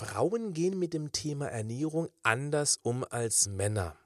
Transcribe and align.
Frauen 0.00 0.54
gehen 0.54 0.78
mit 0.78 0.94
dem 0.94 1.12
Thema 1.12 1.48
Ernährung 1.48 2.08
anders 2.22 2.78
um 2.82 3.04
als 3.04 3.48
Männer, 3.48 3.98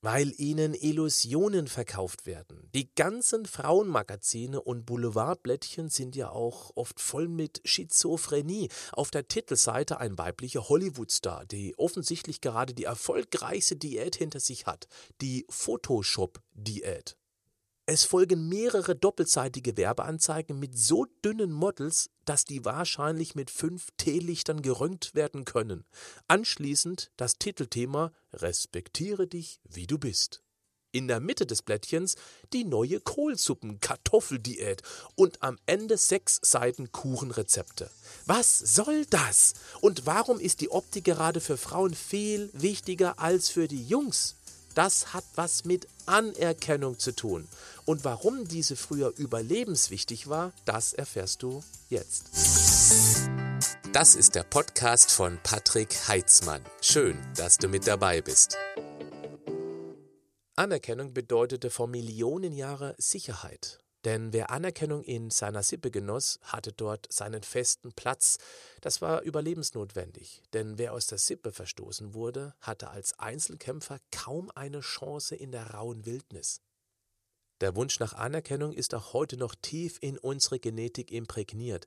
weil 0.00 0.32
ihnen 0.40 0.72
Illusionen 0.72 1.66
verkauft 1.66 2.24
werden. 2.24 2.70
Die 2.74 2.88
ganzen 2.94 3.44
Frauenmagazine 3.44 4.62
und 4.62 4.86
Boulevardblättchen 4.86 5.90
sind 5.90 6.16
ja 6.16 6.30
auch 6.30 6.70
oft 6.76 6.98
voll 6.98 7.28
mit 7.28 7.60
Schizophrenie. 7.66 8.70
Auf 8.92 9.10
der 9.10 9.28
Titelseite 9.28 10.00
ein 10.00 10.16
weiblicher 10.16 10.70
Hollywoodstar, 10.70 11.44
die 11.44 11.78
offensichtlich 11.78 12.40
gerade 12.40 12.72
die 12.72 12.84
erfolgreichste 12.84 13.76
Diät 13.76 14.16
hinter 14.16 14.40
sich 14.40 14.64
hat, 14.64 14.88
die 15.20 15.44
Photoshop-Diät. 15.50 17.18
Es 17.86 18.04
folgen 18.04 18.48
mehrere 18.48 18.96
doppelseitige 18.96 19.76
Werbeanzeigen 19.76 20.58
mit 20.58 20.78
so 20.78 21.04
dünnen 21.22 21.52
Models, 21.52 22.08
dass 22.24 22.46
die 22.46 22.64
wahrscheinlich 22.64 23.34
mit 23.34 23.50
fünf 23.50 23.88
Teelichtern 23.98 24.62
gerönt 24.62 25.14
werden 25.14 25.44
können. 25.44 25.84
Anschließend 26.26 27.10
das 27.18 27.36
Titelthema 27.36 28.12
Respektiere 28.32 29.26
dich, 29.26 29.60
wie 29.68 29.86
du 29.86 29.98
bist. 29.98 30.40
In 30.92 31.08
der 31.08 31.20
Mitte 31.20 31.44
des 31.44 31.60
Blättchens 31.60 32.14
die 32.54 32.64
neue 32.64 33.00
Kohlsuppen-Kartoffeldiät 33.00 34.80
und 35.14 35.42
am 35.42 35.58
Ende 35.66 35.98
sechs 35.98 36.38
Seiten 36.42 36.90
Kuchenrezepte. 36.90 37.90
Was 38.24 38.60
soll 38.60 39.04
das? 39.06 39.52
Und 39.82 40.06
warum 40.06 40.40
ist 40.40 40.62
die 40.62 40.70
Optik 40.70 41.04
gerade 41.04 41.40
für 41.40 41.58
Frauen 41.58 41.92
viel 41.92 42.48
wichtiger 42.54 43.18
als 43.18 43.50
für 43.50 43.68
die 43.68 43.84
Jungs? 43.84 44.36
Das 44.74 45.14
hat 45.14 45.24
was 45.36 45.64
mit 45.64 45.86
Anerkennung 46.06 46.98
zu 46.98 47.14
tun. 47.14 47.46
Und 47.84 48.04
warum 48.04 48.48
diese 48.48 48.76
früher 48.76 49.12
überlebenswichtig 49.16 50.28
war, 50.28 50.52
das 50.64 50.92
erfährst 50.92 51.42
du 51.42 51.62
jetzt. 51.88 52.30
Das 53.92 54.16
ist 54.16 54.34
der 54.34 54.42
Podcast 54.42 55.12
von 55.12 55.38
Patrick 55.42 56.08
Heitzmann. 56.08 56.62
Schön, 56.80 57.16
dass 57.36 57.58
du 57.58 57.68
mit 57.68 57.86
dabei 57.86 58.20
bist. 58.20 58.56
Anerkennung 60.56 61.14
bedeutete 61.14 61.70
vor 61.70 61.86
Millionen 61.86 62.52
Jahren 62.52 62.94
Sicherheit. 62.98 63.83
Denn 64.04 64.32
wer 64.34 64.50
Anerkennung 64.50 65.02
in 65.02 65.30
seiner 65.30 65.62
Sippe 65.62 65.90
genoss, 65.90 66.38
hatte 66.42 66.72
dort 66.72 67.10
seinen 67.10 67.42
festen 67.42 67.92
Platz. 67.92 68.38
Das 68.82 69.00
war 69.00 69.22
überlebensnotwendig, 69.22 70.42
denn 70.52 70.76
wer 70.76 70.92
aus 70.92 71.06
der 71.06 71.18
Sippe 71.18 71.52
verstoßen 71.52 72.12
wurde, 72.12 72.54
hatte 72.60 72.90
als 72.90 73.18
Einzelkämpfer 73.18 73.98
kaum 74.12 74.50
eine 74.54 74.80
Chance 74.80 75.34
in 75.34 75.52
der 75.52 75.70
rauen 75.70 76.04
Wildnis. 76.04 76.60
Der 77.60 77.76
Wunsch 77.76 77.98
nach 77.98 78.12
Anerkennung 78.12 78.72
ist 78.72 78.94
auch 78.94 79.14
heute 79.14 79.38
noch 79.38 79.54
tief 79.54 79.96
in 80.02 80.18
unsere 80.18 80.58
Genetik 80.58 81.10
imprägniert 81.10 81.86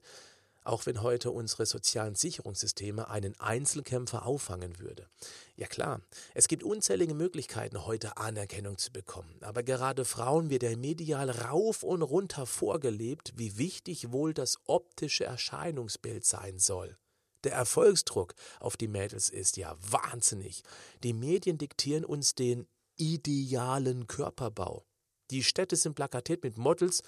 auch 0.68 0.86
wenn 0.86 1.02
heute 1.02 1.30
unsere 1.30 1.66
sozialen 1.66 2.14
Sicherungssysteme 2.14 3.08
einen 3.08 3.38
Einzelkämpfer 3.40 4.26
auffangen 4.26 4.78
würde. 4.78 5.08
Ja 5.56 5.66
klar, 5.66 6.02
es 6.34 6.46
gibt 6.46 6.62
unzählige 6.62 7.14
Möglichkeiten, 7.14 7.86
heute 7.86 8.16
Anerkennung 8.18 8.78
zu 8.78 8.92
bekommen, 8.92 9.34
aber 9.40 9.62
gerade 9.62 10.04
Frauen 10.04 10.50
wird 10.50 10.62
ja 10.62 10.76
medial 10.76 11.30
rauf 11.30 11.82
und 11.82 12.02
runter 12.02 12.46
vorgelebt, 12.46 13.32
wie 13.36 13.58
wichtig 13.58 14.12
wohl 14.12 14.34
das 14.34 14.58
optische 14.66 15.24
Erscheinungsbild 15.24 16.24
sein 16.24 16.58
soll. 16.58 16.96
Der 17.44 17.52
Erfolgsdruck 17.52 18.34
auf 18.60 18.76
die 18.76 18.88
Mädels 18.88 19.30
ist 19.30 19.56
ja 19.56 19.76
wahnsinnig. 19.80 20.64
Die 21.04 21.12
Medien 21.12 21.56
diktieren 21.56 22.04
uns 22.04 22.34
den 22.34 22.66
idealen 22.96 24.06
Körperbau. 24.08 24.84
Die 25.30 25.44
Städte 25.44 25.76
sind 25.76 25.94
plakatiert 25.94 26.42
mit 26.42 26.58
Models, 26.58 27.02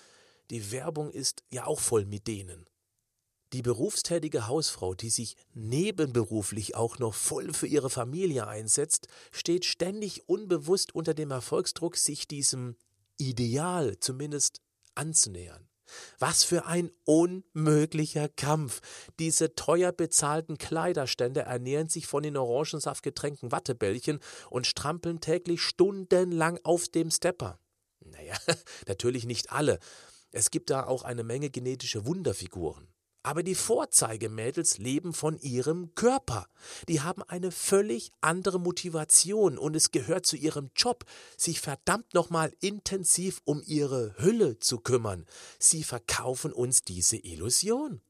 die 0.51 0.73
Werbung 0.73 1.11
ist 1.11 1.43
ja 1.51 1.67
auch 1.67 1.81
voll 1.81 2.07
mit 2.07 2.27
denen. 2.27 2.70
Die 3.53 3.63
berufstätige 3.63 4.47
Hausfrau, 4.47 4.95
die 4.95 5.11
sich 5.11 5.37
nebenberuflich 5.55 6.77
auch 6.77 6.99
noch 6.99 7.15
voll 7.15 7.53
für 7.53 7.67
ihre 7.67 7.91
Familie 7.91 8.47
einsetzt, 8.47 9.09
steht 9.33 9.65
ständig 9.65 10.29
unbewusst 10.29 10.95
unter 10.95 11.15
dem 11.15 11.33
Erfolgsdruck, 11.33 11.97
sich 11.97 12.29
diesem 12.29 12.77
Ideal 13.17 13.99
zumindest 13.99 14.61
anzunähern. 14.95 15.69
Was 16.21 16.45
für 16.45 16.67
ein 16.67 16.93
unmöglicher 17.05 18.29
Kampf. 18.29 18.81
Diese 19.19 19.57
teuer 19.57 19.91
bezahlten 19.91 20.57
Kleiderstände 20.57 21.41
ernähren 21.41 21.89
sich 21.89 22.07
von 22.07 22.23
den 22.23 22.37
Orangensaft 22.37 23.03
getränkten 23.03 23.51
Wattebällchen 23.51 24.21
und 24.51 24.69
strampeln 24.69 25.21
täglich 25.21 25.61
stundenlang 25.63 26.61
auf 26.63 26.89
dem 26.89 27.11
Stepper. 27.11 27.59
Naja, 28.01 28.37
natürlich 28.87 29.27
nicht 29.27 29.51
alle. 29.51 29.81
Es 30.31 30.53
gibt 30.53 30.71
da 30.71 30.87
auch 30.87 31.03
eine 31.03 31.25
Menge 31.25 31.51
genetische 31.51 32.07
Wunderfiguren. 32.07 32.87
Aber 33.23 33.43
die 33.43 33.55
Vorzeigemädels 33.55 34.79
leben 34.79 35.13
von 35.13 35.39
ihrem 35.41 35.95
Körper. 35.95 36.47
Die 36.89 37.03
haben 37.03 37.23
eine 37.23 37.51
völlig 37.51 38.13
andere 38.21 38.59
Motivation 38.59 39.59
und 39.59 39.77
es 39.77 39.91
gehört 39.91 40.25
zu 40.25 40.37
ihrem 40.37 40.71
Job, 40.75 41.05
sich 41.37 41.61
verdammt 41.61 42.15
nochmal 42.15 42.53
intensiv 42.61 43.43
um 43.45 43.63
ihre 43.67 44.15
Hülle 44.19 44.59
zu 44.59 44.79
kümmern. 44.79 45.27
Sie 45.59 45.85
verkaufen 45.85 46.53
uns 46.53 46.83
diese 46.83 47.17
Illusion. 47.17 48.01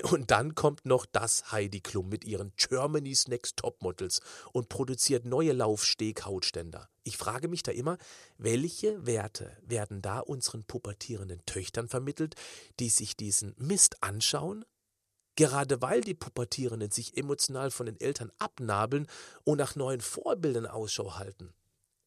Und 0.00 0.30
dann 0.30 0.54
kommt 0.54 0.86
noch 0.86 1.04
das 1.04 1.52
Heidi 1.52 1.80
Klum 1.80 2.08
mit 2.08 2.24
ihren 2.24 2.52
Germany's 2.56 3.28
Next 3.28 3.58
Topmodels 3.58 4.20
und 4.52 4.70
produziert 4.70 5.26
neue 5.26 5.52
Laufsteg-Hautständer. 5.52 6.88
Ich 7.04 7.18
frage 7.18 7.46
mich 7.48 7.62
da 7.62 7.72
immer, 7.72 7.98
welche 8.38 9.04
Werte 9.04 9.54
werden 9.62 10.00
da 10.00 10.20
unseren 10.20 10.64
pubertierenden 10.64 11.44
Töchtern 11.44 11.88
vermittelt, 11.88 12.36
die 12.80 12.88
sich 12.88 13.18
diesen 13.18 13.54
Mist 13.58 14.02
anschauen? 14.02 14.64
Gerade 15.36 15.82
weil 15.82 16.00
die 16.00 16.14
Pubertierenden 16.14 16.90
sich 16.90 17.18
emotional 17.18 17.70
von 17.70 17.84
den 17.84 18.00
Eltern 18.00 18.32
abnabeln 18.38 19.06
und 19.44 19.58
nach 19.58 19.76
neuen 19.76 20.00
Vorbildern 20.00 20.66
Ausschau 20.66 21.18
halten. 21.18 21.52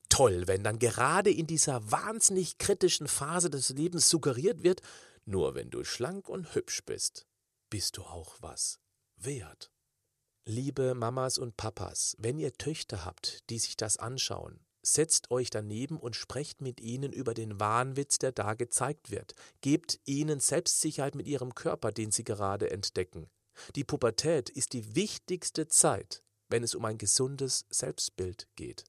Toll, 0.09 0.47
wenn 0.47 0.63
dann 0.63 0.79
gerade 0.79 1.31
in 1.31 1.45
dieser 1.45 1.91
wahnsinnig 1.91 2.57
kritischen 2.57 3.07
Phase 3.07 3.51
des 3.51 3.69
Lebens 3.69 4.09
suggeriert 4.09 4.63
wird, 4.63 4.81
nur 5.25 5.53
wenn 5.53 5.69
du 5.69 5.83
schlank 5.83 6.29
und 6.29 6.55
hübsch 6.55 6.83
bist 6.85 7.27
bist 7.75 7.97
du 7.97 8.03
auch 8.03 8.37
was 8.39 8.79
wert. 9.17 9.69
Liebe 10.47 10.95
Mamas 10.95 11.37
und 11.37 11.57
Papas, 11.57 12.15
wenn 12.17 12.39
ihr 12.39 12.53
Töchter 12.53 13.03
habt, 13.03 13.49
die 13.49 13.59
sich 13.59 13.75
das 13.75 13.97
anschauen, 13.97 14.65
setzt 14.81 15.29
euch 15.29 15.49
daneben 15.49 15.99
und 15.99 16.15
sprecht 16.15 16.61
mit 16.61 16.79
ihnen 16.79 17.11
über 17.11 17.33
den 17.33 17.59
Wahnwitz, 17.59 18.17
der 18.17 18.31
da 18.31 18.53
gezeigt 18.53 19.11
wird. 19.11 19.35
Gebt 19.59 19.99
ihnen 20.05 20.39
Selbstsicherheit 20.39 21.15
mit 21.15 21.27
ihrem 21.27 21.53
Körper, 21.53 21.91
den 21.91 22.11
sie 22.11 22.23
gerade 22.23 22.71
entdecken. 22.71 23.29
Die 23.75 23.83
Pubertät 23.83 24.49
ist 24.49 24.71
die 24.71 24.95
wichtigste 24.95 25.67
Zeit, 25.67 26.23
wenn 26.47 26.63
es 26.63 26.75
um 26.75 26.85
ein 26.85 26.97
gesundes 26.97 27.65
Selbstbild 27.69 28.47
geht. 28.55 28.85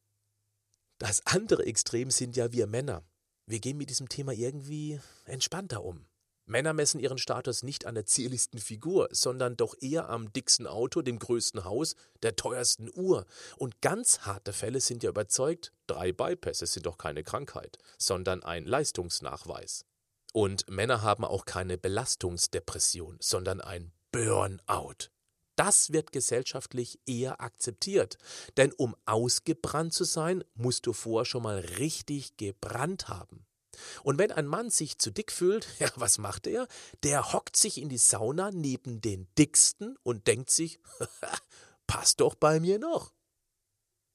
Das 0.99 1.27
andere 1.27 1.67
Extrem 1.67 2.13
sind 2.13 2.37
ja 2.37 2.53
wir 2.53 2.69
Männer. 2.69 3.05
Wir 3.47 3.59
gehen 3.59 3.79
mit 3.79 3.91
diesem 3.91 4.09
Thema 4.09 4.31
irgendwie 4.33 5.01
entspannter 5.25 5.83
um. 5.83 6.07
Männer 6.47 6.73
messen 6.73 7.01
ihren 7.01 7.19
Status 7.19 7.63
nicht 7.63 7.87
an 7.87 7.97
der 7.97 8.07
zierlichsten 8.07 8.61
Figur, 8.61 9.09
sondern 9.11 9.57
doch 9.57 9.75
eher 9.81 10.09
am 10.09 10.33
dicksten 10.33 10.67
Auto, 10.67 11.03
dem 11.03 11.19
größten 11.19 11.65
Haus, 11.65 11.97
der 12.23 12.37
teuersten 12.37 12.89
Uhr. 12.95 13.27
Und 13.57 13.83
ganz 13.83 14.21
harte 14.21 14.53
Fälle 14.53 14.81
sind 14.81 15.03
ja 15.03 15.11
überzeugt, 15.11 15.73
drei 15.89 16.13
Bypässe 16.13 16.67
sind 16.67 16.87
doch 16.87 16.99
keine 16.99 17.25
Krankheit, 17.25 17.79
sondern 17.99 18.45
ein 18.45 18.65
Leistungsnachweis. 18.65 19.85
Und 20.33 20.71
Männer 20.71 21.03
haben 21.03 21.25
auch 21.25 21.47
keine 21.47 21.79
Belastungsdepression, 21.79 23.17
sondern 23.21 23.61
ein 23.61 23.93
Burnout. 24.13 25.11
Das 25.57 25.93
wird 25.93 26.13
gesellschaftlich 26.13 27.01
eher 27.07 27.41
akzeptiert. 27.41 28.19
Denn 28.57 28.73
um 28.73 28.95
ausgebrannt 29.07 29.95
zu 29.95 30.05
sein, 30.05 30.45
musst 30.55 30.87
du 30.87 30.93
vorher 30.93 31.25
schon 31.25 31.43
mal 31.43 31.59
richtig 31.59 32.37
gebrannt 32.37 33.09
haben. 33.09 33.47
Und 34.03 34.19
wenn 34.19 34.33
ein 34.33 34.47
Mann 34.47 34.71
sich 34.71 34.99
zu 34.99 35.11
dick 35.11 35.33
fühlt, 35.33 35.67
ja, 35.79 35.89
was 35.97 36.19
macht 36.19 36.47
er? 36.47 36.67
Der 37.03 37.33
hockt 37.33 37.57
sich 37.57 37.81
in 37.81 37.89
die 37.89 37.99
Sauna 37.99 38.51
neben 38.51 39.01
den 39.01 39.29
Dicksten 39.39 39.97
und 40.03 40.27
denkt 40.27 40.51
sich, 40.51 40.81
passt 41.87 42.21
doch 42.21 42.35
bei 42.35 42.61
mir 42.61 42.79
noch. 42.79 43.13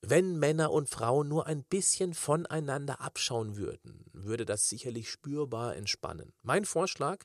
Wenn 0.03 0.39
Männer 0.39 0.71
und 0.71 0.89
Frauen 0.89 1.27
nur 1.27 1.45
ein 1.45 1.63
bisschen 1.63 2.15
voneinander 2.15 3.01
abschauen 3.01 3.55
würden, 3.55 4.03
würde 4.13 4.45
das 4.45 4.67
sicherlich 4.67 5.11
spürbar 5.11 5.75
entspannen. 5.75 6.33
Mein 6.41 6.65
Vorschlag, 6.65 7.23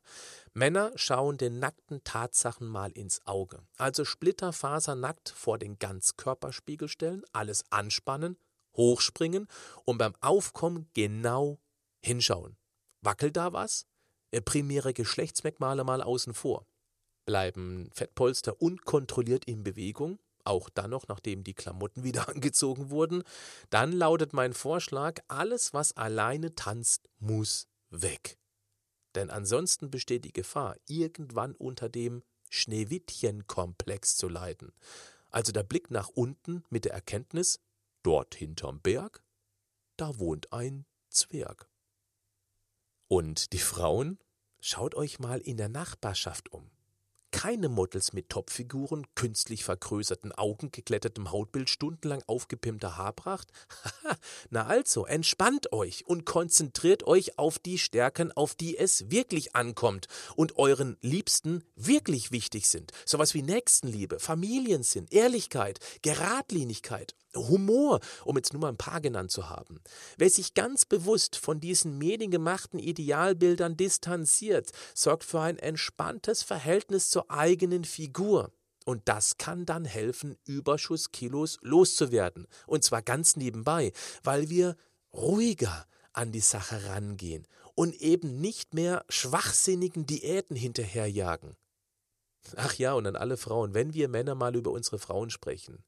Männer 0.52 0.92
schauen 0.94 1.38
den 1.38 1.58
nackten 1.58 2.04
Tatsachen 2.04 2.68
mal 2.68 2.92
ins 2.92 3.26
Auge. 3.26 3.62
Also 3.78 4.04
splitterfasernackt 4.04 5.30
vor 5.30 5.56
den 5.56 5.78
Ganzkörperspiegel 5.78 6.88
stellen, 6.88 7.22
alles 7.32 7.64
anspannen, 7.70 8.36
hochspringen 8.76 9.48
und 9.86 9.96
beim 9.96 10.14
Aufkommen 10.20 10.90
genau 10.92 11.58
Hinschauen. 12.06 12.56
Wackelt 13.02 13.36
da 13.36 13.52
was? 13.52 13.86
Äh, 14.30 14.40
primäre 14.40 14.94
Geschlechtsmerkmale 14.94 15.84
mal 15.84 16.02
außen 16.02 16.34
vor. 16.34 16.66
Bleiben 17.26 17.90
Fettpolster 17.92 18.60
unkontrolliert 18.60 19.44
in 19.44 19.64
Bewegung, 19.64 20.18
auch 20.44 20.70
dann 20.70 20.90
noch, 20.90 21.08
nachdem 21.08 21.42
die 21.42 21.54
Klamotten 21.54 22.04
wieder 22.04 22.28
angezogen 22.28 22.90
wurden, 22.90 23.22
dann 23.70 23.92
lautet 23.92 24.32
mein 24.32 24.54
Vorschlag, 24.54 25.20
alles, 25.28 25.74
was 25.74 25.96
alleine 25.96 26.54
tanzt, 26.54 27.08
muss 27.18 27.68
weg. 27.90 28.38
Denn 29.14 29.30
ansonsten 29.30 29.90
besteht 29.90 30.24
die 30.24 30.32
Gefahr, 30.32 30.76
irgendwann 30.86 31.54
unter 31.54 31.88
dem 31.88 32.22
Schneewittchen-Komplex 32.50 34.16
zu 34.16 34.28
leiden. 34.28 34.72
Also 35.30 35.52
der 35.52 35.64
Blick 35.64 35.90
nach 35.90 36.08
unten 36.08 36.62
mit 36.70 36.84
der 36.84 36.92
Erkenntnis, 36.92 37.58
dort 38.02 38.34
hinterm 38.34 38.80
Berg, 38.80 39.24
da 39.96 40.18
wohnt 40.18 40.52
ein 40.52 40.86
Zwerg. 41.08 41.68
Und 43.08 43.52
die 43.52 43.58
Frauen, 43.58 44.18
schaut 44.60 44.94
euch 44.94 45.18
mal 45.18 45.38
in 45.38 45.56
der 45.56 45.68
Nachbarschaft 45.68 46.52
um 46.52 46.70
keine 47.36 47.68
Models 47.68 48.14
mit 48.14 48.30
Topfiguren, 48.30 49.06
künstlich 49.14 49.62
vergrößerten 49.62 50.32
Augen, 50.32 50.72
geglättetem 50.72 51.32
Hautbild, 51.32 51.68
stundenlang 51.68 52.22
aufgepimpter 52.26 52.96
Haarpracht? 52.96 53.52
Na 54.50 54.64
also, 54.64 55.04
entspannt 55.04 55.70
euch 55.70 56.06
und 56.06 56.24
konzentriert 56.24 57.06
euch 57.06 57.38
auf 57.38 57.58
die 57.58 57.76
Stärken, 57.76 58.32
auf 58.32 58.54
die 58.54 58.78
es 58.78 59.10
wirklich 59.10 59.54
ankommt 59.54 60.06
und 60.34 60.56
euren 60.56 60.96
Liebsten 61.02 61.62
wirklich 61.74 62.32
wichtig 62.32 62.70
sind. 62.70 62.92
Sowas 63.04 63.34
wie 63.34 63.42
Nächstenliebe, 63.42 64.18
Familiensinn, 64.18 65.06
Ehrlichkeit, 65.10 65.78
Geradlinigkeit. 66.00 67.14
Humor, 67.36 68.00
um 68.24 68.36
jetzt 68.36 68.52
nur 68.52 68.62
mal 68.62 68.68
ein 68.68 68.76
paar 68.76 69.00
genannt 69.00 69.30
zu 69.30 69.48
haben. 69.48 69.80
Wer 70.16 70.30
sich 70.30 70.54
ganz 70.54 70.84
bewusst 70.84 71.36
von 71.36 71.60
diesen 71.60 71.98
mediengemachten 71.98 72.78
Idealbildern 72.78 73.76
distanziert, 73.76 74.70
sorgt 74.94 75.24
für 75.24 75.40
ein 75.40 75.58
entspanntes 75.58 76.42
Verhältnis 76.42 77.10
zur 77.10 77.25
eigenen 77.28 77.84
Figur. 77.84 78.52
Und 78.84 79.08
das 79.08 79.36
kann 79.36 79.66
dann 79.66 79.84
helfen, 79.84 80.36
Überschusskilos 80.44 81.58
loszuwerden. 81.62 82.46
Und 82.66 82.84
zwar 82.84 83.02
ganz 83.02 83.36
nebenbei, 83.36 83.92
weil 84.22 84.48
wir 84.48 84.76
ruhiger 85.12 85.86
an 86.12 86.30
die 86.32 86.40
Sache 86.40 86.86
rangehen 86.86 87.46
und 87.74 87.94
eben 87.96 88.40
nicht 88.40 88.74
mehr 88.74 89.04
schwachsinnigen 89.08 90.06
Diäten 90.06 90.56
hinterherjagen. 90.56 91.56
Ach 92.54 92.74
ja, 92.74 92.94
und 92.94 93.06
an 93.06 93.16
alle 93.16 93.36
Frauen, 93.36 93.74
wenn 93.74 93.92
wir 93.92 94.08
Männer 94.08 94.34
mal 94.34 94.54
über 94.54 94.70
unsere 94.70 94.98
Frauen 94.98 95.30
sprechen, 95.30 95.84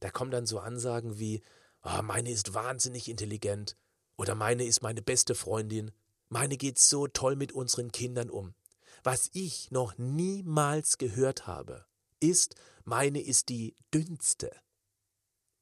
da 0.00 0.10
kommen 0.10 0.30
dann 0.30 0.46
so 0.46 0.58
Ansagen 0.58 1.18
wie, 1.18 1.42
oh, 1.82 2.02
meine 2.02 2.30
ist 2.30 2.54
wahnsinnig 2.54 3.08
intelligent 3.08 3.76
oder 4.16 4.34
meine 4.34 4.64
ist 4.64 4.82
meine 4.82 5.02
beste 5.02 5.34
Freundin, 5.34 5.90
meine 6.28 6.56
geht 6.56 6.78
so 6.78 7.06
toll 7.06 7.36
mit 7.36 7.52
unseren 7.52 7.92
Kindern 7.92 8.30
um. 8.30 8.54
Was 9.02 9.30
ich 9.32 9.70
noch 9.70 9.98
niemals 9.98 10.96
gehört 10.96 11.46
habe, 11.46 11.86
ist, 12.20 12.54
meine 12.84 13.20
ist 13.20 13.48
die 13.48 13.74
dünnste. 13.92 14.50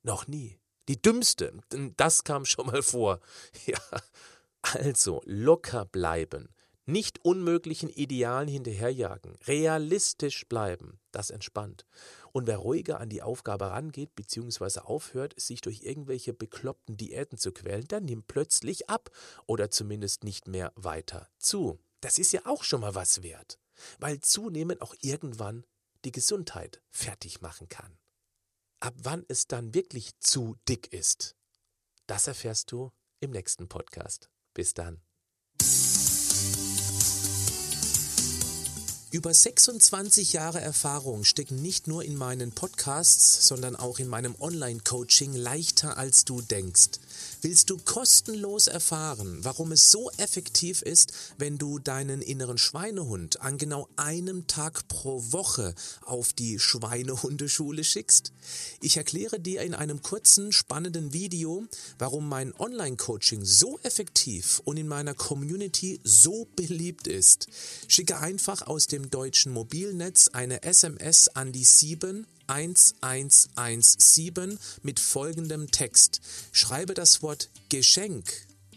Noch 0.03 0.27
nie. 0.27 0.61
Die 0.89 1.01
dümmste. 1.01 1.53
Das 1.97 2.25
kam 2.25 2.45
schon 2.45 2.67
mal 2.67 2.83
vor. 2.83 3.21
Ja. 3.67 3.79
Also 4.63 5.23
locker 5.25 5.87
bleiben, 5.87 6.55
nicht 6.85 7.25
unmöglichen 7.25 7.89
Idealen 7.89 8.47
hinterherjagen, 8.47 9.37
realistisch 9.47 10.47
bleiben, 10.49 11.01
das 11.13 11.31
entspannt. 11.31 11.87
Und 12.33 12.47
wer 12.47 12.59
ruhiger 12.59 13.01
an 13.01 13.09
die 13.09 13.23
Aufgabe 13.23 13.71
rangeht, 13.71 14.15
beziehungsweise 14.15 14.85
aufhört, 14.85 15.33
sich 15.41 15.63
durch 15.63 15.83
irgendwelche 15.83 16.35
bekloppten 16.35 16.99
Diäten 16.99 17.39
zu 17.39 17.53
quälen, 17.53 17.89
der 17.89 18.01
nimmt 18.01 18.27
plötzlich 18.27 18.91
ab 18.91 19.11
oder 19.47 19.71
zumindest 19.71 20.25
nicht 20.25 20.47
mehr 20.47 20.73
weiter 20.77 21.31
zu. 21.39 21.79
Das 22.01 22.19
ist 22.19 22.33
ja 22.33 22.47
auch 22.47 22.65
schon 22.65 22.81
mal 22.81 22.95
was 22.95 23.23
wert, 23.23 23.59
weil 23.99 24.21
zunehmen 24.21 24.81
auch 24.81 24.95
irgendwann 25.01 25.67
die 26.05 26.13
Gesundheit 26.13 26.83
fertig 26.91 27.41
machen 27.41 27.69
kann. 27.69 27.99
Ab 28.81 28.95
wann 29.03 29.25
es 29.29 29.47
dann 29.47 29.75
wirklich 29.75 30.19
zu 30.21 30.57
dick 30.69 30.93
ist, 30.93 31.37
das 32.07 32.27
erfährst 32.27 32.73
du 32.73 32.91
im 33.21 33.31
nächsten 33.31 33.69
Podcast. 33.69 34.31
Bis 34.55 34.75
dann. 34.75 35.03
Über 39.13 39.35
26 39.35 40.35
Jahre 40.35 40.61
Erfahrung 40.61 41.25
stecken 41.25 41.61
nicht 41.61 41.89
nur 41.89 42.05
in 42.05 42.15
meinen 42.15 42.53
Podcasts, 42.53 43.45
sondern 43.45 43.75
auch 43.75 43.99
in 43.99 44.07
meinem 44.07 44.37
Online-Coaching 44.39 45.35
leichter 45.35 45.99
als 45.99 46.25
du 46.25 46.43
denkst. 46.43 47.01
Willst 47.43 47.71
du 47.71 47.79
kostenlos 47.79 48.69
erfahren, 48.69 49.41
warum 49.43 49.73
es 49.73 49.91
so 49.91 50.13
effektiv 50.19 50.83
ist, 50.83 51.13
wenn 51.39 51.59
du 51.59 51.81
deinen 51.81 52.23
inneren 52.23 52.57
Schweinehund 52.57 53.41
an 53.41 53.59
genau 53.59 53.89
einem 53.97 54.47
Tag 54.47 54.87
pro 54.87 55.21
Woche 55.33 55.75
auf 56.03 56.33
die 56.33 56.61
Schweinehundeschule 56.61 57.83
schickst? 57.83 58.33
Ich 58.81 58.97
erkläre 58.97 59.41
dir 59.41 59.63
in 59.63 59.75
einem 59.75 60.03
kurzen, 60.03 60.53
spannenden 60.53 61.13
Video, 61.13 61.65
warum 61.99 62.29
mein 62.29 62.55
Online-Coaching 62.55 63.45
so 63.45 63.81
effektiv 63.83 64.63
und 64.65 64.77
in 64.77 64.87
meiner 64.87 65.15
Community 65.15 65.99
so 66.05 66.47
beliebt 66.55 67.09
ist. 67.09 67.49
Schicke 67.89 68.19
einfach 68.19 68.69
aus 68.69 68.87
dem 68.87 69.00
deutschen 69.09 69.53
Mobilnetz 69.53 70.29
eine 70.29 70.63
SMS 70.63 71.29
an 71.29 71.53
die 71.53 71.65
7 71.65 72.27
1117 72.49 74.59
mit 74.83 75.01
folgendem 75.01 75.71
Text. 75.71 76.21
Schreibe 76.53 76.93
das 76.95 77.23
Wort 77.23 77.49
Geschenk, 77.69 78.31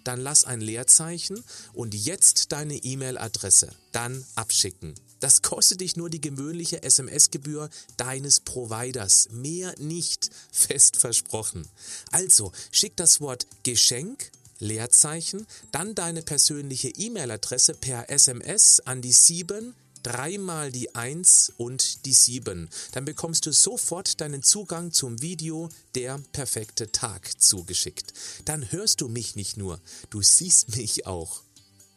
dann 0.04 0.22
lass 0.22 0.46
ein 0.46 0.62
Leerzeichen 0.62 1.44
und 1.74 1.96
jetzt 1.96 2.52
deine 2.52 2.76
E-Mail-Adresse, 2.76 3.70
dann 3.92 4.24
abschicken. 4.36 4.94
Das 5.20 5.42
kostet 5.42 5.82
dich 5.82 5.96
nur 5.96 6.10
die 6.10 6.22
gewöhnliche 6.22 6.84
SMS-Gebühr 6.84 7.70
deines 7.98 8.42
Providers, 8.42 9.30
mehr 9.32 9.74
nicht, 9.80 10.30
fest 10.52 10.98
versprochen. 10.98 11.68
Also 12.12 12.52
schick 12.72 12.96
das 12.96 13.22
Wort 13.22 13.48
Geschenk 13.64 14.32
Leerzeichen, 14.60 15.48
dann 15.72 15.96
deine 15.96 16.22
persönliche 16.22 16.90
E-Mail-Adresse 16.90 17.74
per 17.74 18.10
SMS 18.10 18.80
an 18.82 19.02
die 19.02 19.12
7 19.12 19.74
dreimal 20.04 20.72
die 20.72 20.94
1 20.94 21.54
und 21.58 22.06
die 22.06 22.14
7. 22.14 22.70
Dann 22.92 23.06
bekommst 23.06 23.46
du 23.46 23.52
sofort 23.52 24.22
deinen 24.22 24.44
Zugang 24.44 24.92
zum 24.92 25.22
Video 25.22 25.70
Der 25.96 26.20
perfekte 26.34 26.92
Tag 26.92 27.42
zugeschickt. 27.42 28.14
Dann 28.46 28.72
hörst 28.72 29.02
du 29.02 29.08
mich 29.08 29.36
nicht 29.36 29.58
nur, 29.58 29.80
du 30.10 30.22
siehst 30.22 30.76
mich 30.76 31.08
auch. 31.08 31.42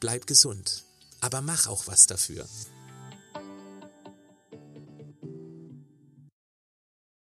Bleib 0.00 0.26
gesund, 0.26 0.84
aber 1.20 1.40
mach 1.40 1.66
auch 1.66 1.86
was 1.86 2.06
dafür. 2.06 2.46